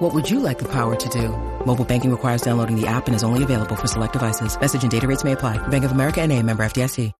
What 0.00 0.14
would 0.14 0.30
you 0.30 0.40
like 0.40 0.58
the 0.58 0.64
power 0.64 0.96
to 0.96 1.08
do? 1.10 1.28
Mobile 1.66 1.84
banking 1.84 2.10
requires 2.10 2.40
downloading 2.40 2.74
the 2.74 2.86
app 2.86 3.06
and 3.06 3.14
is 3.14 3.22
only 3.22 3.42
available 3.42 3.76
for 3.76 3.86
select 3.86 4.14
devices. 4.14 4.58
Message 4.58 4.82
and 4.82 4.90
data 4.90 5.06
rates 5.06 5.24
may 5.24 5.32
apply. 5.32 5.58
Bank 5.68 5.84
of 5.84 5.92
America 5.92 6.22
and 6.22 6.32
a 6.32 6.42
member 6.42 6.62
FDIC. 6.62 7.12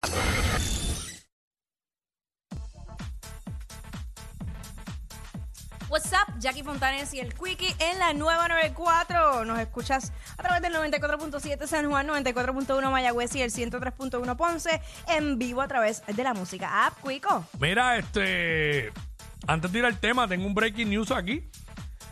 What's 5.90 6.10
up, 6.14 6.32
Jackie 6.38 6.62
Fontanes 6.62 7.12
y 7.12 7.20
el 7.20 7.34
Quickie 7.34 7.74
en 7.80 7.98
la 7.98 8.14
nueva 8.14 8.48
94. 8.48 9.44
Nos 9.44 9.58
escuchas 9.58 10.10
a 10.38 10.42
través 10.42 10.62
del 10.62 10.72
94.7 10.72 11.66
San 11.66 11.90
Juan, 11.90 12.08
94.1 12.08 12.90
Mayagüez 12.90 13.36
y 13.36 13.42
el 13.42 13.50
103.1 13.50 14.36
Ponce 14.36 14.80
en 15.06 15.38
vivo 15.38 15.60
a 15.60 15.68
través 15.68 16.02
de 16.06 16.24
la 16.24 16.32
música 16.32 16.86
app 16.86 17.06
Quico. 17.06 17.44
Mira, 17.60 17.98
este. 17.98 18.90
Antes 19.46 19.70
de 19.70 19.80
ir 19.80 19.84
al 19.84 19.98
tema, 19.98 20.26
tengo 20.28 20.46
un 20.46 20.54
breaking 20.54 20.88
news 20.88 21.10
aquí. 21.10 21.50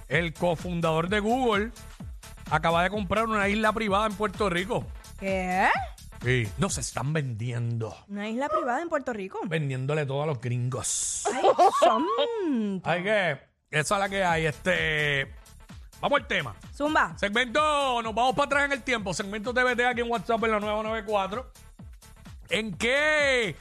El 0.08 0.32
cofundador 0.32 1.10
de 1.10 1.20
Google 1.20 1.70
acaba 2.50 2.82
de 2.82 2.90
comprar 2.90 3.26
una 3.26 3.48
isla 3.48 3.72
privada 3.72 4.06
en 4.06 4.14
Puerto 4.14 4.48
Rico. 4.48 4.86
¿Qué? 5.20 5.68
Sí. 6.22 6.48
No 6.56 6.70
se 6.70 6.80
están 6.80 7.12
vendiendo. 7.12 7.94
Una 8.08 8.28
isla 8.28 8.48
privada 8.48 8.80
en 8.80 8.88
Puerto 8.88 9.12
Rico. 9.12 9.40
Vendiéndole 9.44 10.06
todo 10.06 10.22
a 10.22 10.26
los 10.26 10.40
gringos. 10.40 11.24
Ay, 11.32 11.44
son. 11.80 12.80
Hay 12.84 13.02
que. 13.02 13.38
Esa 13.70 13.94
es 13.94 14.00
la 14.00 14.08
que 14.08 14.24
hay. 14.24 14.46
Este. 14.46 15.30
Vamos 16.00 16.20
al 16.20 16.26
tema. 16.26 16.56
Zumba. 16.74 17.16
Segmento, 17.18 18.02
nos 18.02 18.14
vamos 18.14 18.34
para 18.34 18.46
atrás 18.46 18.64
en 18.64 18.72
el 18.72 18.82
tiempo. 18.82 19.12
Segmento 19.12 19.52
TVT 19.52 19.80
aquí 19.84 20.00
en 20.00 20.10
WhatsApp 20.10 20.42
en 20.44 20.50
la 20.52 20.60
994. 20.60 21.52
¿En 22.50 22.74
qué 22.78 23.56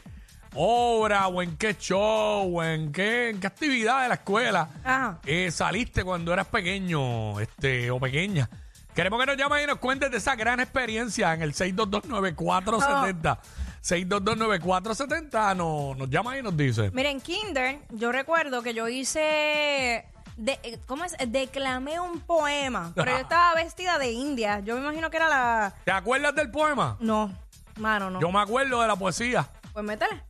obra 0.58 1.28
o 1.28 1.42
en 1.42 1.56
qué 1.58 1.76
show 1.78 2.58
o 2.60 2.64
en 2.64 2.92
qué, 2.92 3.30
en 3.30 3.40
qué 3.40 3.48
actividad 3.48 4.02
de 4.04 4.10
la 4.10 4.16
escuela 4.16 4.70
Ajá. 4.84 5.20
eh, 5.26 5.52
saliste 5.52 6.04
cuando 6.04 6.34
eras 6.34 6.48
pequeño 6.48 7.40
este, 7.40 7.92
o 7.92 8.00
pequeña? 8.00 8.50
Queremos 8.96 9.20
que 9.20 9.28
nos 9.28 9.38
llames 9.38 9.64
y 9.64 9.68
nos 9.68 9.78
cuentes 9.78 10.10
de 10.10 10.18
esa 10.18 10.36
gran 10.36 10.60
experiencia 10.60 11.32
en 11.34 11.44
el 11.44 11.54
6229470. 11.54 13.38
6229470 13.84 15.56
nos, 15.56 15.98
nos 15.98 16.10
llama 16.10 16.38
y 16.38 16.42
nos 16.44 16.56
dice. 16.58 16.92
Miren, 16.92 17.22
Kinder, 17.22 17.80
yo 17.92 18.12
recuerdo 18.12 18.62
que 18.62 18.74
yo 18.74 18.88
hice. 18.88 20.06
De, 20.36 20.60
eh, 20.64 20.78
¿Cómo 20.86 21.04
es? 21.04 21.16
Declamé 21.28 22.00
un 22.00 22.20
poema, 22.22 22.92
pero 22.96 23.12
yo 23.12 23.18
estaba 23.22 23.56
vestida 23.56 23.98
de 23.98 24.12
india. 24.12 24.60
Yo 24.60 24.76
me 24.76 24.82
imagino 24.82 25.10
que 25.10 25.18
era 25.18 25.30
la. 25.30 25.74
¿Te 25.84 25.92
acuerdas 25.92 26.36
del 26.36 26.52
poema? 26.52 26.98
No, 27.00 27.32
mano, 27.78 28.10
no. 28.10 28.20
Yo 28.20 28.32
me 28.32 28.40
acuerdo 28.40 28.82
de 28.82 28.88
la 28.88 28.96
poesía, 28.96 29.48
Pues 29.74 29.86
métele. 29.86 30.24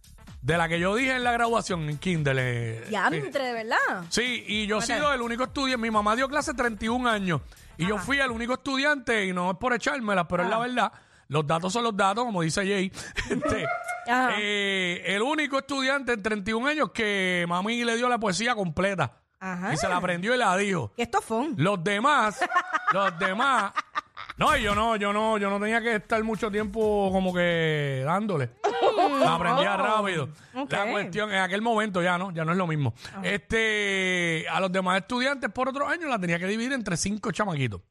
De 0.48 0.58
la 0.58 0.70
que 0.70 0.80
yo 0.80 0.96
dije 0.96 1.14
en 1.14 1.24
la 1.26 1.34
graduación 1.34 1.90
en 1.90 1.98
Kindle. 1.98 2.36
eh, 2.42 2.84
Ya, 2.90 3.08
entre 3.12 3.44
de 3.44 3.54
verdad. 3.54 4.06
Sí, 4.10 4.46
y 4.48 4.66
yo 4.66 4.78
he 4.78 4.82
sido 4.82 5.14
el 5.14 5.22
único 5.22 5.44
estudiante. 5.44 5.82
Mi 5.82 5.92
mamá 5.92 6.16
dio 6.16 6.30
clase 6.30 6.54
31 6.54 7.08
años 7.10 7.42
y 7.78 7.86
yo 7.86 7.98
fui 7.98 8.18
el 8.20 8.32
único 8.32 8.54
estudiante, 8.54 9.26
y 9.26 9.34
no 9.34 9.52
es 9.52 9.58
por 9.58 9.74
echármela, 9.74 10.26
pero 10.28 10.44
es 10.44 10.50
la 10.50 10.58
verdad. 10.58 10.92
Los 11.28 11.46
datos 11.46 11.74
son 11.74 11.84
los 11.84 11.96
datos, 11.98 12.24
como 12.24 12.42
dice 12.42 12.62
Jay. 12.66 12.90
Este, 13.30 13.66
Ajá. 14.10 14.36
eh, 14.40 15.04
el 15.06 15.22
único 15.22 15.58
estudiante 15.58 16.14
en 16.14 16.24
31 16.24 16.66
años 16.66 16.92
que 16.92 17.44
mami 17.50 17.84
le 17.84 17.98
dio 17.98 18.08
la 18.08 18.18
poesía 18.18 18.56
completa. 18.56 19.18
Ajá. 19.42 19.74
Y 19.74 19.78
se 19.78 19.90
la 19.90 19.98
aprendió 19.98 20.34
y 20.34 20.38
la 20.38 20.56
dijo. 20.56 20.94
Y 20.96 21.02
esto 21.02 21.22
fue. 21.22 21.50
Los 21.58 21.84
demás, 21.84 22.40
los 22.94 23.20
demás. 23.20 23.74
No, 24.38 24.56
yo 24.58 24.76
no, 24.76 24.96
yo 24.98 25.12
no, 25.14 25.38
yo 25.38 25.50
no 25.50 25.60
tenía 25.60 25.82
que 25.82 25.96
estar 25.96 26.24
mucho 26.24 26.52
tiempo 26.52 27.10
como 27.12 27.34
que 27.34 28.04
dándole. 28.06 28.52
La 29.20 29.34
aprendía 29.36 29.76
rápido. 29.78 30.30
Ok. 30.54 30.72
La 30.72 30.92
cuestión, 30.92 31.32
en 31.32 31.40
aquel 31.42 31.62
momento 31.62 32.02
ya 32.04 32.18
no, 32.20 32.32
ya 32.32 32.46
no 32.46 32.52
es 32.52 32.58
lo 32.58 32.68
mismo. 32.68 32.94
Este, 33.24 34.46
a 34.50 34.60
los 34.60 34.72
demás 34.72 35.02
estudiantes 35.02 35.50
por 35.52 35.70
otros 35.70 35.90
años 35.90 36.10
la 36.10 36.20
tenía 36.20 36.38
que 36.38 36.46
dividir 36.48 36.74
entre 36.74 36.98
cinco 36.98 37.32
chamaquitos. 37.32 37.82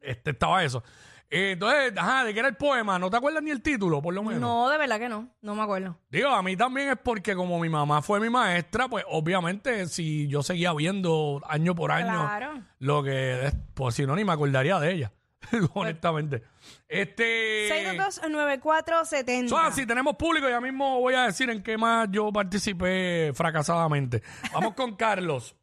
Este 0.00 0.30
estaba 0.30 0.62
eso. 0.62 0.82
Eh, 1.28 1.52
entonces, 1.52 1.92
ajá, 1.96 2.22
¿de 2.22 2.32
qué 2.32 2.38
era 2.38 2.48
el 2.48 2.56
poema? 2.56 2.98
¿No 3.00 3.10
te 3.10 3.16
acuerdas 3.16 3.42
ni 3.42 3.50
el 3.50 3.60
título, 3.60 4.00
por 4.00 4.14
lo 4.14 4.22
menos? 4.22 4.40
No, 4.40 4.68
de 4.68 4.78
verdad 4.78 5.00
que 5.00 5.08
no. 5.08 5.28
No 5.42 5.56
me 5.56 5.62
acuerdo. 5.62 5.98
Digo, 6.08 6.28
a 6.28 6.40
mí 6.44 6.56
también 6.56 6.90
es 6.90 6.98
porque 7.02 7.34
como 7.34 7.58
mi 7.58 7.68
mamá 7.68 8.00
fue 8.02 8.20
mi 8.20 8.30
maestra, 8.30 8.86
pues 8.86 9.04
obviamente 9.08 9.86
si 9.86 10.28
yo 10.28 10.44
seguía 10.44 10.72
viendo 10.74 11.42
año 11.48 11.74
por 11.74 11.90
año 11.90 12.12
Claro. 12.12 12.62
lo 12.78 13.02
que, 13.02 13.50
pues 13.74 13.96
si 13.96 14.06
no, 14.06 14.14
ni 14.14 14.24
me 14.24 14.32
acordaría 14.32 14.78
de 14.78 14.92
ella, 14.92 15.12
honestamente. 15.74 16.42
Este... 16.88 17.68
622-9470. 17.96 19.48
So, 19.48 19.72
si 19.72 19.86
tenemos 19.86 20.16
público, 20.16 20.48
ya 20.48 20.60
mismo 20.60 21.00
voy 21.00 21.14
a 21.14 21.26
decir 21.26 21.50
en 21.50 21.62
qué 21.62 21.76
más 21.76 22.08
yo 22.10 22.32
participé 22.32 23.32
fracasadamente. 23.34 24.22
Vamos 24.52 24.74
con 24.74 24.94
Carlos. 24.96 25.56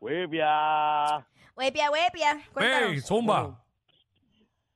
Huepia, 0.00 1.90
huepia. 1.90 2.40
Cuéntanos. 2.52 2.90
Hey, 2.92 3.00
Zumba. 3.00 3.64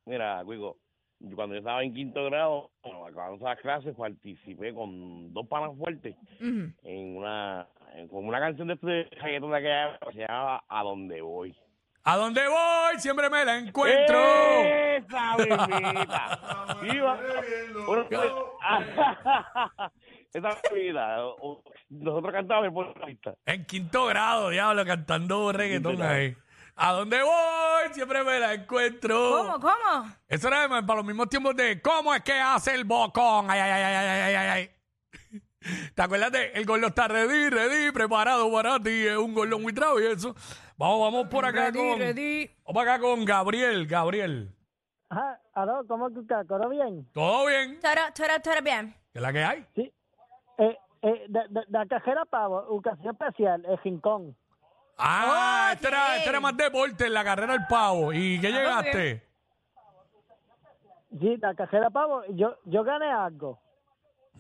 Mira, 0.07 0.43
Cuico, 0.45 0.79
yo 1.21 1.37
cuando 1.37 1.55
yo 1.55 1.61
estaba 1.61 1.85
en 1.85 1.95
quinto 1.95 2.25
grado, 2.25 2.71
bueno, 2.83 3.07
acabando 3.07 3.45
las 3.45 3.61
clases, 3.61 3.95
participé 3.95 4.73
con 4.73 5.33
dos 5.33 5.47
panas 5.47 5.77
fuertes 5.77 6.17
en 6.41 7.17
una 7.17 7.69
en, 7.95 8.09
con 8.09 8.27
una 8.27 8.41
canción 8.41 8.69
de 8.69 8.75
este 8.75 8.89
de 8.89 9.09
que 9.11 10.13
se 10.13 10.19
llamaba 10.21 10.65
A 10.69 10.83
Dónde 10.83 11.21
Voy. 11.21 11.55
¿A 12.05 12.17
dónde 12.17 12.47
voy? 12.49 12.99
Siempre 12.99 13.29
me 13.29 13.45
la 13.45 13.59
encuentro. 13.59 14.19
¡Esa 14.19 15.37
bebita! 15.37 16.77
Iba- 16.95 17.21
Bueno, 17.87 18.07
Esa 20.33 20.61
bebita. 20.73 21.17
Nosotros 21.91 22.33
cantábamos 22.33 22.73
por 22.73 22.99
la 23.01 23.07
pista. 23.07 23.35
En 23.45 23.65
quinto 23.67 24.07
grado, 24.07 24.49
diablo, 24.51 24.85
cantando 24.87 25.53
reggaetón 25.53 26.01
ahí. 26.03 26.35
¿A 26.77 26.93
dónde 26.93 27.23
voy? 27.23 27.93
Siempre 27.93 28.25
me 28.25 28.39
la 28.39 28.55
encuentro. 28.55 29.37
¿Cómo, 29.37 29.61
cómo? 29.61 30.11
Eso 30.27 30.49
era 30.49 30.67
para 30.69 30.97
los 30.97 31.05
mismos 31.05 31.29
tiempos 31.29 31.55
de 31.55 31.83
¿Cómo 31.83 32.15
es 32.15 32.23
que 32.23 32.33
hace 32.33 32.75
el 32.75 32.85
bocón? 32.85 33.51
Ay, 33.51 33.61
ay, 33.61 33.71
ay, 33.71 33.83
ay, 33.83 34.07
ay, 34.07 34.35
ay, 34.35 34.47
ay. 34.49 34.71
¿Te 35.95 36.03
acuerdas 36.03 36.33
de 36.33 36.53
El 36.53 36.65
gordo 36.65 36.87
está 36.87 37.07
ready, 37.09 37.51
ready, 37.51 37.93
preparado 37.93 38.51
para 38.51 38.79
ti? 38.81 39.07
Es 39.07 39.17
un 39.17 39.35
gordo 39.35 39.59
muy 39.59 39.73
travieso. 39.75 40.35
Vamos, 40.77 41.01
vamos 41.01 41.29
por 41.29 41.45
acá 41.45 41.67
Ready, 41.67 41.79
con... 41.79 41.99
ready. 41.99 42.51
Vamos 42.65 42.83
acá 42.83 42.99
con 42.99 43.25
Gabriel. 43.25 43.87
Gabriel. 43.87 44.55
Ajá, 45.11 45.39
aló, 45.55 45.85
¿cómo 45.87 46.09
estás? 46.09 46.47
¿Todo 46.47 46.69
bien? 46.71 47.07
¿Todo 47.13 47.47
bien? 47.47 47.79
Tara, 47.81 48.13
tara, 48.15 48.41
tara, 48.41 48.61
bien. 48.61 48.95
¿Qué 49.13 49.19
es 49.19 49.23
la 49.23 49.33
que 49.33 49.45
hay? 49.45 49.67
Sí. 49.75 49.93
Eh, 50.59 50.79
eh, 51.03 51.25
de, 51.29 51.41
de, 51.51 51.61
de 51.61 51.79
la 51.79 51.87
cajera 51.87 52.25
pavo, 52.25 52.57
ocasión 52.69 53.13
especial, 53.15 53.63
el 53.69 53.79
rincón. 53.79 54.37
Ah, 54.97 55.69
Oh, 55.69 55.73
este, 55.73 55.89
era, 55.89 56.17
este 56.17 56.29
era 56.29 56.41
más 56.41 56.57
deporte 56.57 57.07
en 57.07 57.15
la 57.15 57.25
carrera 57.25 57.55
del 57.55 57.67
pavo. 57.69 58.13
¿Y 58.13 58.41
qué 58.41 58.51
llegaste? 58.53 59.27
Sí, 61.19 61.37
la 61.39 61.55
cajera 61.55 61.91
pavo, 61.91 62.23
yo, 62.31 62.57
yo 62.65 62.85
gané 62.85 63.11
algo. 63.11 63.59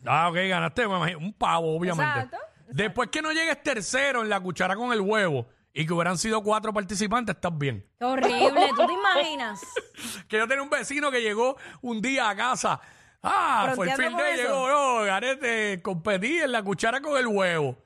Ah, 0.06 0.28
ok, 0.28 0.36
ganaste 0.48 0.88
me 0.88 0.96
imagino, 0.96 1.18
un 1.18 1.32
pavo, 1.32 1.76
obviamente. 1.76 2.20
Exacto, 2.20 2.36
Después 2.68 3.10
que 3.10 3.20
no 3.20 3.32
llegues 3.32 3.62
tercero 3.62 4.22
en 4.22 4.28
la 4.28 4.40
cuchara 4.40 4.76
con 4.76 4.92
el 4.92 5.00
huevo 5.00 5.48
y 5.72 5.86
que 5.86 5.92
hubieran 5.92 6.18
sido 6.18 6.42
cuatro 6.42 6.72
participantes, 6.72 7.34
estás 7.36 7.56
bien. 7.56 7.86
Qué 7.98 8.04
horrible. 8.04 8.70
¿Tú 8.76 8.86
te 8.86 8.92
imaginas? 8.92 9.60
Que 10.28 10.38
yo 10.38 10.48
tenía 10.48 10.62
un 10.62 10.70
vecino 10.70 11.10
que 11.10 11.20
llegó 11.20 11.56
un 11.82 12.00
día 12.00 12.30
a 12.30 12.36
casa. 12.36 12.80
Ah, 13.22 13.72
fue 13.74 13.90
el 13.90 13.96
fin 13.96 14.16
de 14.16 14.36
llegó, 14.36 14.68
no, 14.68 15.04
gané, 15.04 15.82
competí 15.82 16.38
en 16.38 16.52
la 16.52 16.62
cuchara 16.62 17.00
con 17.00 17.18
el 17.18 17.26
huevo. 17.26 17.76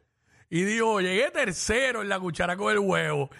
Y 0.49 0.63
dijo, 0.63 1.01
llegué 1.01 1.31
tercero 1.33 2.03
en 2.03 2.09
la 2.09 2.21
cuchara 2.21 2.57
con 2.57 2.71
el 2.71 2.79
huevo. 2.79 3.31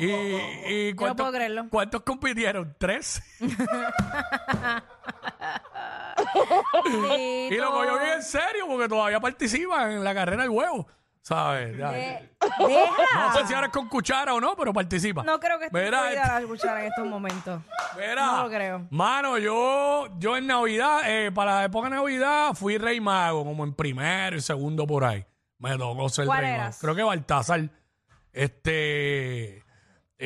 Y, 0.00 0.06
y 0.10 0.90
no 0.90 0.96
¿cuántos, 0.96 1.24
puedo 1.24 1.32
creerlo. 1.32 1.66
¿cuántos 1.70 2.02
compitieron? 2.02 2.74
¿Tres? 2.78 3.22
y 7.18 7.56
lo 7.56 7.70
cogió 7.72 7.98
bien 7.98 8.12
en 8.14 8.22
serio 8.22 8.66
porque 8.68 8.88
todavía 8.88 9.20
participan 9.20 9.92
en 9.92 10.04
la 10.04 10.14
carrera 10.14 10.42
del 10.42 10.50
huevo. 10.50 10.86
¿Sabes? 11.22 11.74
Ya. 11.78 11.90
De- 11.90 12.30
deja. 12.68 12.92
No 13.14 13.32
sé 13.34 13.46
si 13.46 13.54
ahora 13.54 13.68
es 13.68 13.72
con 13.72 13.88
cuchara 13.88 14.34
o 14.34 14.40
no, 14.42 14.54
pero 14.56 14.74
participa. 14.74 15.22
No 15.22 15.40
creo 15.40 15.58
que 15.58 15.66
esté 15.66 15.84
Mira, 15.84 16.00
incluida 16.12 16.40
la 16.40 16.46
cuchara 16.46 16.80
en 16.80 16.86
estos 16.88 17.06
momentos. 17.06 17.62
Mira, 17.96 18.26
No 18.26 18.42
lo 18.42 18.50
creo. 18.50 18.86
Mano, 18.90 19.38
yo, 19.38 20.08
yo 20.18 20.36
en 20.36 20.46
Navidad, 20.46 21.00
eh, 21.06 21.32
para 21.32 21.54
la 21.56 21.64
época 21.64 21.88
de 21.88 21.94
Navidad, 21.96 22.52
fui 22.52 22.76
rey 22.76 23.00
mago, 23.00 23.42
como 23.42 23.64
en 23.64 23.72
primero 23.72 24.36
y 24.36 24.42
segundo 24.42 24.86
por 24.86 25.02
ahí. 25.04 25.24
Me 25.58 25.78
tocó 25.78 26.10
ser 26.10 26.26
¿Cuál 26.26 26.40
rey 26.42 26.50
eras? 26.52 26.66
mago. 26.76 26.78
Creo 26.82 26.94
que 26.94 27.02
Baltasar. 27.04 27.70
Este. 28.30 29.63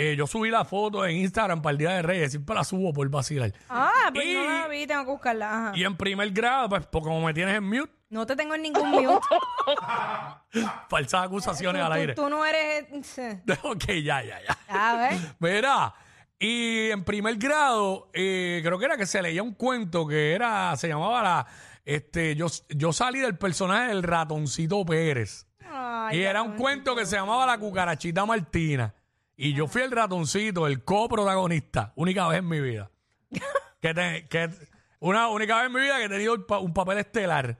Eh, 0.00 0.15
yo 0.17 0.27
subí 0.29 0.49
la 0.50 0.65
foto 0.65 1.05
en 1.05 1.17
Instagram 1.17 1.61
para 1.61 1.73
el 1.73 1.79
Día 1.79 1.91
de 1.91 2.03
Reyes, 2.03 2.31
siempre 2.31 2.55
la 2.55 2.62
subo 2.62 2.93
por 2.93 3.09
vacilar. 3.09 3.53
Ah, 3.69 4.11
pues 4.15 4.27
Y- 4.27 4.35
no 4.35 4.45
la 4.45 4.69
vi, 4.69 4.87
tengo 4.87 5.05
que 5.05 5.11
buscarla. 5.11 5.50
Ajá. 5.69 5.73
Y 5.77 5.83
en 5.85 5.97
primer 5.97 6.31
grado, 6.31 6.69
pues, 6.69 6.87
pues, 6.87 7.03
como 7.03 7.21
me 7.21 7.35
tienes 7.35 7.56
en 7.56 7.65
mute, 7.65 7.91
No 8.11 8.25
te 8.25 8.37
tengo 8.37 8.55
en 8.55 8.62
ningún 8.62 8.89
mute. 8.91 9.27
falsas 10.89 11.25
acusaciones 11.25 11.83
al 11.83 11.89
tú, 11.89 11.95
aire. 11.95 12.15
tú 12.15 12.29
no 12.29 12.45
eres... 12.45 12.87
ok, 13.62 13.85
ya, 14.03 14.23
ya, 14.23 14.39
ya. 14.47 14.59
A 14.69 14.97
ver. 14.97 15.19
Mira, 15.41 15.95
y 16.39 16.91
en 16.91 17.05
primer 17.05 17.37
grado, 17.37 18.09
eh, 18.12 18.61
creo 18.65 18.79
que 18.79 18.85
era 18.85 18.97
que 18.97 19.06
se 19.06 19.21
leía 19.21 19.43
un 19.43 19.55
cuento 19.55 20.06
que 20.06 20.33
era, 20.33 20.75
se 20.77 20.89
llamaba 20.89 21.23
la, 21.23 21.47
este, 21.85 22.35
yo, 22.37 22.47
yo 22.69 22.93
salí 22.93 23.19
del 23.19 23.37
personaje 23.37 23.89
del 23.89 24.03
ratoncito 24.03 24.85
Pérez. 24.87 25.47
Ay, 25.71 26.19
y 26.19 26.23
era 26.23 26.41
un 26.43 26.56
cuento 26.56 26.95
que 26.97 27.05
se 27.05 27.17
llamaba 27.17 27.45
La 27.47 27.59
cucarachita 27.59 28.25
Martina. 28.25 28.95
Y 29.40 29.55
yo 29.55 29.69
fui 29.69 29.82
el 29.82 29.93
ratoncito, 29.93 30.67
el 30.67 30.82
coprotagonista, 30.82 31.93
única 31.94 32.26
vez 32.26 32.40
en 32.40 32.49
mi 32.49 32.61
vida. 32.61 32.90
que, 33.81 33.94
te- 33.94 34.26
que 34.29 34.50
una 34.99 35.29
única 35.29 35.56
vez 35.58 35.67
en 35.67 35.73
mi 35.75 35.81
vida 35.81 35.96
que 35.99 36.05
he 36.06 36.08
tenido 36.08 36.44
pa- 36.44 36.58
un 36.58 36.75
papel 36.75 36.99
estelar. 36.99 37.56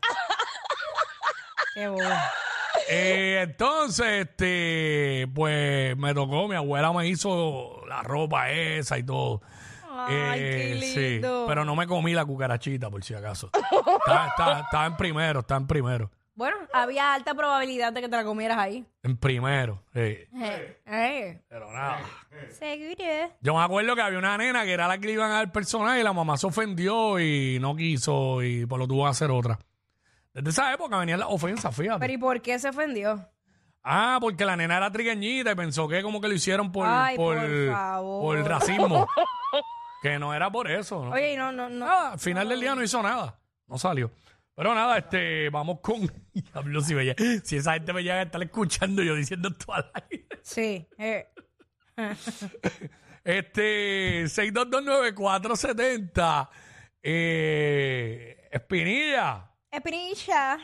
Qué 1.75 1.86
bobo. 1.86 2.00
Eh, 2.90 3.40
entonces, 3.42 4.26
este, 4.26 5.28
pues 5.34 5.96
me 5.96 6.14
tocó, 6.14 6.48
mi 6.48 6.56
abuela 6.56 6.92
me 6.92 7.06
hizo 7.06 7.82
la 7.86 8.02
ropa 8.02 8.50
esa 8.50 8.98
y 8.98 9.04
todo. 9.04 9.40
Ay, 9.88 10.40
qué 10.40 10.72
Eh, 10.72 10.80
sí, 10.80 11.00
lindo. 11.12 11.44
pero 11.46 11.64
no 11.64 11.76
me 11.76 11.86
comí 11.86 12.12
la 12.12 12.25
cucarachita, 12.25 12.90
por 12.90 13.04
si 13.04 13.14
acaso. 13.14 13.50
Estaba- 14.04 14.60
estaba 14.64 14.86
en 14.86 14.96
primero, 14.96 15.40
estaba 15.40 15.60
en 15.60 15.66
primero. 15.69 16.10
Bueno, 16.38 16.56
había 16.73 17.14
alta 17.14 17.35
probabilidad 17.35 17.93
de 17.93 18.00
que 18.00 18.08
te 18.08 18.14
la 18.14 18.23
comieras 18.23 18.58
ahí. 18.58 18.87
En 19.02 19.17
primero. 19.17 19.82
sí. 19.93 19.99
Eh, 19.99 20.81
eh. 20.87 21.43
Pero 21.49 21.73
nada. 21.73 21.99
Seguro. 22.52 23.35
Yo 23.40 23.56
me 23.56 23.61
acuerdo 23.64 23.96
que 23.96 24.02
había 24.02 24.20
una 24.20 24.38
nena 24.38 24.62
que 24.64 24.73
era 24.73 24.87
la 24.87 24.99
que 24.99 25.08
le 25.08 25.14
iban 25.14 25.32
a 25.32 25.35
dar 25.35 25.50
personaje 25.50 25.99
y 25.99 26.05
la 26.05 26.12
mamá 26.12 26.37
se 26.37 26.46
ofendió 26.46 27.19
y 27.19 27.58
no 27.58 27.75
quiso 27.75 28.40
y 28.44 28.67
pues 28.67 28.79
lo 28.79 28.87
tuvo 28.87 29.02
que 29.02 29.11
hacer 29.11 29.32
otra. 29.32 29.58
Desde 30.32 30.50
esa 30.50 30.73
época 30.73 30.96
venían 30.99 31.19
las 31.19 31.29
ofensas, 31.29 31.75
fíjate. 31.75 31.99
Pero 31.99 32.12
¿y 32.12 32.19
por 32.19 32.40
qué 32.40 32.56
se 32.61 32.69
ofendió? 32.69 33.29
Ah, 33.82 34.19
porque 34.20 34.44
la 34.44 34.55
nena 34.55 34.76
era 34.76 34.93
trigueñita 34.93 35.50
y 35.50 35.55
pensó 35.56 35.88
que 35.88 36.05
como 36.05 36.20
que 36.20 36.29
lo 36.29 36.35
hicieron 36.35 36.70
por, 36.70 36.87
Ay, 36.88 37.17
por, 37.17 37.37
por 37.37 37.73
favor. 37.73 38.23
por 38.37 38.49
racismo. 38.49 39.08
que 40.02 40.20
no 40.20 40.32
era 40.32 40.52
por 40.52 40.70
eso, 40.70 41.05
¿no? 41.05 41.11
Oye, 41.11 41.32
y 41.32 41.37
no, 41.37 41.50
no, 41.50 41.69
no. 41.69 41.85
Ah, 41.85 42.12
al 42.12 42.20
final 42.20 42.49
del 42.49 42.61
día 42.61 42.76
no 42.76 42.82
hizo 42.85 43.02
nada. 43.02 43.40
No 43.67 43.76
salió. 43.76 44.12
Pero 44.58 44.75
nada, 44.75 44.99
este, 44.99 45.49
vamos 45.50 45.78
con. 45.81 46.00
Diablo, 46.34 46.81
si, 46.81 46.93
veía- 46.93 47.14
si 47.44 47.58
esa 47.58 47.75
gente 47.75 47.93
me 47.93 48.02
llega 48.02 48.16
a 48.16 48.22
estar 48.22 48.43
escuchando 48.43 49.05
yo 49.05 49.14
diciendo 49.14 49.50
esto 49.50 49.72
al 49.72 49.88
aire. 50.10 50.26
Sí. 50.43 50.84
eh. 50.99 51.28
Este, 53.25 54.25
6229470. 54.25 56.49
Eh, 57.02 58.49
Espinilla. 58.50 59.50
Espinilla. 59.70 60.58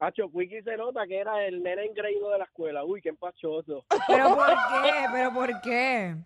Hacho, 0.00 0.30
Quickie 0.30 0.62
se 0.62 0.76
nota 0.76 1.06
que 1.06 1.16
era 1.18 1.44
el 1.46 1.62
nene 1.62 1.86
engreído 1.86 2.30
de 2.30 2.38
la 2.38 2.44
escuela. 2.44 2.84
Uy, 2.84 3.00
qué 3.00 3.08
empachoso. 3.08 3.86
¿Pero 4.08 4.34
por 4.34 4.48
qué? 4.48 4.92
¿Pero 5.12 5.32
por 5.32 5.60
qué? 5.62 6.16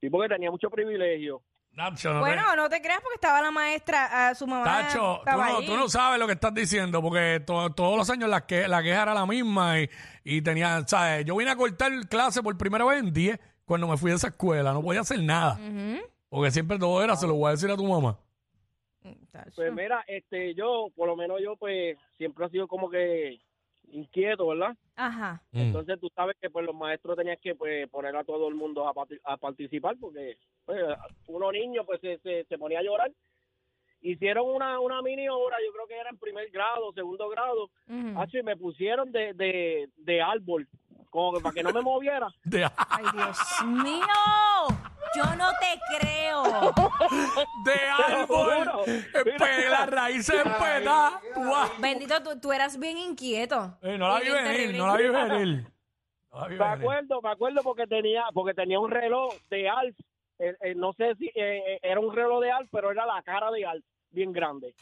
Sí, 0.00 0.08
porque 0.10 0.28
tenía 0.34 0.50
mucho 0.50 0.70
privilegio. 0.70 1.42
Nacho, 1.74 2.12
no 2.12 2.20
te- 2.20 2.26
Bueno, 2.26 2.56
no 2.56 2.68
te 2.68 2.82
creas 2.82 3.00
porque 3.00 3.14
estaba 3.14 3.40
la 3.40 3.50
maestra, 3.50 4.28
ah, 4.28 4.34
su 4.34 4.46
mamá 4.46 4.64
Tacho, 4.64 5.20
tú 5.24 5.30
no, 5.38 5.60
tú 5.62 5.76
no 5.76 5.88
sabes 5.88 6.18
lo 6.18 6.26
que 6.26 6.34
estás 6.34 6.52
diciendo, 6.52 7.00
porque 7.00 7.42
to- 7.46 7.70
todos 7.70 7.96
los 7.96 8.10
años 8.10 8.28
la, 8.28 8.44
que, 8.46 8.68
la 8.68 8.82
queja 8.82 9.02
era 9.02 9.14
la 9.14 9.24
misma 9.24 9.80
y, 9.80 9.88
y 10.22 10.42
tenía, 10.42 10.82
¿sabes? 10.86 11.24
Yo 11.24 11.34
vine 11.36 11.50
a 11.50 11.56
cortar 11.56 11.90
clase 12.10 12.42
por 12.42 12.56
primera 12.58 12.84
vez 12.84 12.98
en 13.00 13.12
10 13.12 13.40
cuando 13.64 13.88
me 13.88 13.96
fui 13.96 14.10
de 14.10 14.16
esa 14.16 14.28
escuela, 14.28 14.72
no 14.74 14.82
podía 14.82 15.00
hacer 15.00 15.22
nada. 15.22 15.58
Porque 16.28 16.50
siempre 16.50 16.78
todo 16.78 17.02
era, 17.02 17.16
se 17.16 17.26
lo 17.26 17.34
voy 17.34 17.48
a 17.48 17.52
decir 17.52 17.70
a 17.70 17.76
tu 17.76 17.84
mamá. 17.86 18.18
Tacho. 19.30 19.50
Pues 19.56 19.72
mira, 19.72 20.04
este, 20.06 20.54
yo, 20.54 20.88
por 20.94 21.08
lo 21.08 21.16
menos 21.16 21.38
yo, 21.42 21.56
pues, 21.56 21.96
siempre 22.18 22.46
he 22.46 22.50
sido 22.50 22.68
como 22.68 22.90
que 22.90 23.40
inquieto, 23.92 24.48
¿verdad? 24.48 24.76
Ajá. 24.96 25.40
Mm. 25.52 25.58
Entonces 25.58 26.00
tú 26.00 26.10
sabes 26.14 26.36
que 26.40 26.50
pues 26.50 26.66
los 26.66 26.74
maestros 26.74 27.16
tenían 27.16 27.38
que 27.40 27.54
pues, 27.54 27.88
poner 27.88 28.16
a 28.16 28.24
todo 28.24 28.48
el 28.48 28.54
mundo 28.54 28.86
a, 28.86 28.92
a 29.24 29.36
participar 29.36 29.96
porque 30.00 30.36
pues, 30.64 30.80
uno 31.26 31.52
niño 31.52 31.84
pues 31.84 32.00
se, 32.00 32.18
se, 32.18 32.44
se 32.44 32.58
ponía 32.58 32.80
a 32.80 32.82
llorar. 32.82 33.12
Hicieron 34.00 34.48
una, 34.48 34.80
una 34.80 35.00
mini 35.00 35.28
obra, 35.28 35.56
yo 35.64 35.72
creo 35.72 35.86
que 35.86 35.96
era 35.96 36.10
en 36.10 36.18
primer 36.18 36.50
grado, 36.50 36.92
segundo 36.92 37.28
grado. 37.28 37.70
Hacho, 38.16 38.38
y 38.38 38.42
me 38.42 38.56
pusieron 38.56 39.12
de, 39.12 39.32
de, 39.34 39.88
de 39.96 40.20
árbol, 40.20 40.66
como 41.08 41.34
que 41.34 41.40
para 41.40 41.54
que 41.54 41.62
no 41.62 41.72
me 41.72 41.82
moviera. 41.82 42.26
De, 42.44 42.64
Ay, 42.64 43.04
Dios 43.12 43.38
mío. 43.84 44.06
Yo 45.14 45.24
no 45.36 45.50
te 45.60 45.98
creo. 45.98 46.42
de 49.12 49.18
árbol, 49.18 49.32
juro. 49.32 49.46
espe- 49.46 49.68
la 49.70 49.86
raíz 49.86 50.26
se 50.26 50.36
espeta. 50.36 51.20
Guau. 51.34 51.68
Bendito, 51.78 52.22
tú, 52.22 52.40
tú 52.40 52.52
eras 52.52 52.78
bien 52.78 52.98
inquieto. 52.98 53.78
Eh, 53.82 53.96
no 53.98 54.08
la 54.08 54.18
vi 54.20 54.24
Bien 54.26 54.34
venir, 54.36 54.50
terrible. 54.56 54.78
no 54.78 54.86
la 54.86 54.96
vi 54.96 55.08
venir. 55.08 55.66
No 56.32 56.40
la 56.40 56.46
vi 56.48 56.56
Me 56.56 56.64
venir. 56.64 56.80
acuerdo, 56.82 57.22
me 57.22 57.30
acuerdo 57.30 57.62
porque 57.62 57.86
tenía, 57.86 58.24
porque 58.32 58.54
tenía 58.54 58.78
un 58.80 58.90
reloj 58.90 59.34
de 59.50 59.68
Alf. 59.68 59.96
Eh, 60.38 60.54
eh, 60.60 60.74
no 60.74 60.92
sé 60.94 61.14
si 61.16 61.26
eh, 61.26 61.32
eh, 61.36 61.78
era 61.82 62.00
un 62.00 62.14
reloj 62.14 62.40
de 62.40 62.50
Alf, 62.50 62.68
pero 62.72 62.90
era 62.90 63.06
la 63.06 63.22
cara 63.22 63.50
de 63.50 63.64
Alf, 63.66 63.84
bien 64.10 64.32
grande. 64.32 64.74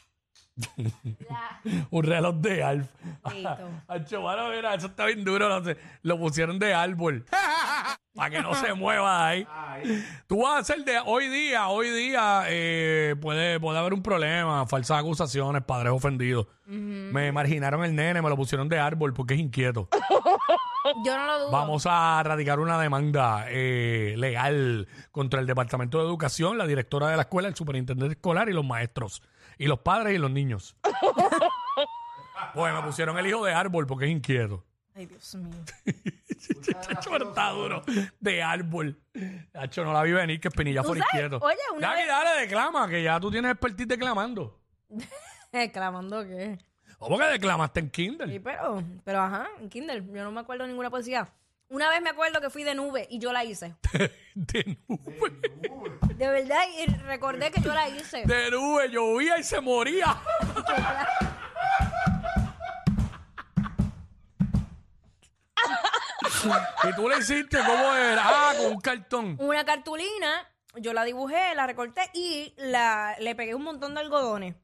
Un 1.91 2.03
reloj 2.03 2.35
de 2.35 2.63
Alf. 2.63 2.87
Ancho, 3.87 4.21
mano, 4.21 4.49
mira, 4.49 4.73
eso 4.73 4.87
está 4.87 5.05
bien 5.05 5.23
duro. 5.23 5.61
Lo 6.01 6.19
pusieron 6.19 6.59
de 6.59 6.73
árbol. 6.73 7.25
Para 8.13 8.29
que 8.29 8.41
no 8.41 8.53
se 8.55 8.73
mueva 8.73 9.31
de 9.31 9.47
ahí. 9.47 10.05
Tú 10.27 10.41
vas 10.43 10.55
a 10.55 10.57
hacer 10.59 10.83
de 10.83 10.99
hoy 11.05 11.29
día, 11.29 11.69
hoy 11.69 11.89
día 11.91 12.43
eh, 12.47 13.15
puede, 13.21 13.57
puede 13.57 13.79
haber 13.79 13.93
un 13.93 14.03
problema, 14.03 14.67
falsas 14.67 14.99
acusaciones, 14.99 15.63
padres 15.63 15.93
ofendidos. 15.93 16.47
Me 16.65 17.31
marginaron 17.31 17.85
el 17.85 17.95
nene, 17.95 18.21
me 18.21 18.29
lo 18.29 18.35
pusieron 18.35 18.67
de 18.67 18.79
árbol 18.79 19.13
porque 19.13 19.35
es 19.35 19.39
inquieto. 19.39 19.87
Yo 21.05 21.17
no 21.17 21.25
lo 21.25 21.39
dudo. 21.39 21.51
Vamos 21.51 21.85
a 21.89 22.21
radicar 22.23 22.59
una 22.59 22.79
demanda 22.81 23.45
eh, 23.47 24.15
legal 24.17 24.87
contra 25.11 25.39
el 25.39 25.47
Departamento 25.47 25.99
de 25.99 26.05
Educación, 26.05 26.57
la 26.57 26.67
directora 26.67 27.07
de 27.07 27.15
la 27.15 27.23
escuela, 27.23 27.47
el 27.47 27.55
superintendente 27.55 28.15
escolar 28.15 28.49
y 28.49 28.53
los 28.53 28.65
maestros. 28.65 29.21
Y 29.61 29.67
los 29.67 29.79
padres 29.79 30.15
y 30.15 30.17
los 30.17 30.31
niños. 30.31 30.75
Pues 32.55 32.73
me 32.73 32.81
pusieron 32.81 33.17
el 33.19 33.27
hijo 33.27 33.45
de 33.45 33.53
árbol 33.53 33.85
porque 33.85 34.05
es 34.05 34.11
inquieto. 34.11 34.65
Ay, 34.95 35.05
Dios 35.05 35.35
mío. 35.35 35.53
Chacho, 36.81 37.09
pero 37.11 37.29
está 37.29 37.49
duro. 37.51 37.83
De 38.19 38.41
árbol. 38.43 38.99
Chacho, 39.53 39.85
no 39.85 39.93
la 39.93 40.01
vi 40.03 40.11
venir 40.11 40.39
que 40.41 40.47
Espinilla 40.49 40.81
¿Tú 40.81 40.87
fuera 40.89 41.05
sabes? 41.05 41.25
inquieto. 41.25 41.45
Oye, 41.45 41.55
una 41.77 41.87
Dale, 41.89 42.01
vez- 42.01 42.07
dale, 42.07 42.41
declama, 42.41 42.87
que 42.89 43.03
ya 43.03 43.19
tú 43.19 43.29
tienes 43.31 43.51
expertise 43.51 43.87
declamando. 43.87 44.59
Exclamando 45.51 46.23
qué. 46.25 46.57
¿Cómo 46.97 47.17
que 47.19 47.25
declamaste 47.25 47.79
en 47.79 47.85
Sí, 47.85 47.91
Kindle? 47.91 48.39
pero, 48.41 48.83
pero 49.03 49.21
ajá, 49.21 49.47
en 49.59 49.69
Kindle. 49.69 50.03
Yo 50.11 50.23
no 50.23 50.31
me 50.31 50.39
acuerdo 50.41 50.63
de 50.63 50.69
ninguna 50.69 50.89
poesía. 50.89 51.27
Una 51.71 51.89
vez 51.89 52.01
me 52.01 52.09
acuerdo 52.09 52.41
que 52.41 52.49
fui 52.49 52.63
de 52.63 52.75
nube 52.75 53.07
y 53.09 53.17
yo 53.19 53.31
la 53.31 53.45
hice. 53.45 53.75
De 54.35 54.77
nube. 54.87 55.31
De 56.15 56.27
verdad, 56.29 56.61
y 56.77 56.85
recordé 57.03 57.49
que 57.49 57.61
yo 57.61 57.73
la 57.73 57.87
hice. 57.87 58.23
De 58.25 58.51
nube, 58.51 58.89
llovía 58.89 59.37
y 59.39 59.43
se 59.43 59.59
moría. 59.61 60.21
y 66.83 66.95
tú 66.95 67.07
le 67.09 67.17
hiciste, 67.19 67.57
¿cómo 67.65 67.93
era? 67.93 68.21
Ah, 68.25 68.53
con 68.57 68.73
un 68.73 68.81
cartón. 68.81 69.37
Una 69.39 69.63
cartulina, 69.65 70.47
yo 70.75 70.93
la 70.93 71.03
dibujé, 71.03 71.53
la 71.55 71.67
recorté 71.67 72.09
y 72.13 72.53
la, 72.57 73.15
le 73.19 73.35
pegué 73.35 73.53
un 73.55 73.63
montón 73.63 73.93
de 73.93 74.01
algodones. 74.01 74.55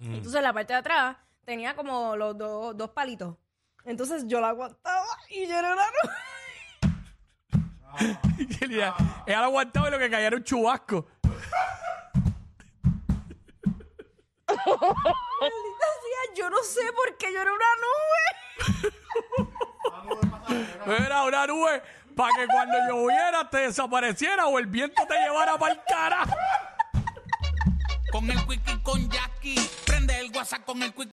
Entonces 0.00 0.42
la 0.42 0.52
parte 0.54 0.72
de 0.72 0.78
atrás 0.78 1.16
tenía 1.44 1.76
como 1.76 2.16
los 2.16 2.36
dos- 2.38 2.74
dos 2.76 2.90
palitos. 2.90 3.36
Entonces 3.84 4.24
yo 4.26 4.40
la 4.40 4.48
aguantaba 4.48 5.06
y 5.28 5.46
yo 5.46 5.58
era 5.58 5.72
una 5.74 5.84
nube. 5.84 6.14
Y 8.38 8.64
él 8.64 8.70
ya- 8.76 8.94
ella 9.26 9.38
lo 9.40 9.44
aguantaba 9.46 9.88
y 9.88 9.90
lo 9.90 9.98
que 9.98 10.10
caía 10.10 10.26
era 10.28 10.36
un 10.36 10.44
chubasco. 10.44 11.06
Maldita 14.48 15.86
sea, 16.02 16.34
yo 16.36 16.50
no 16.50 16.58
sé 16.62 16.80
por 16.94 17.16
qué 17.16 17.32
yo 17.32 17.40
era 17.40 17.52
una 17.52 17.66
nube. 20.86 20.96
Era 21.06 21.22
una 21.24 21.46
nube 21.46 21.82
para 22.16 22.34
que 22.36 22.46
cuando 22.46 22.76
lloviera 22.88 23.48
te 23.48 23.58
desapareciera 23.58 24.46
o 24.46 24.58
el 24.58 24.66
viento 24.66 25.02
te 25.06 25.14
llevara 25.18 25.56
para 25.58 25.72
el 25.74 25.80
cara. 25.86 26.24
Con 28.12 28.28
el 28.30 28.44
quickie 28.46 28.82
con 28.82 29.08
Jackie. 29.08 29.70
Prende 29.86 30.18
el 30.18 30.30
WhatsApp 30.34 30.64
con 30.64 30.82
el 30.82 30.92
quickie. 30.92 31.08